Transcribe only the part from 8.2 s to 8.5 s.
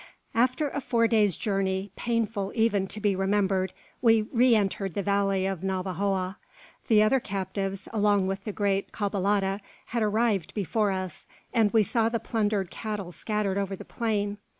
with